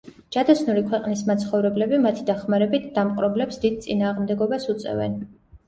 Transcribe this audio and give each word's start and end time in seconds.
ჯადოსნური 0.35 0.81
ქვეყნის 0.87 1.21
მაცხოვრებლები 1.31 1.99
მათი 2.07 2.25
დახმარებით 2.31 2.89
დამპყრობლებს 2.97 3.63
დიდ 3.69 3.79
წინააღმდეგობას 3.87 4.69
უწევენ. 4.77 5.19